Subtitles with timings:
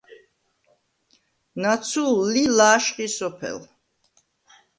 [1.61, 3.59] ნაცუ̄ლ ლი ლა̄შხი სოფელ.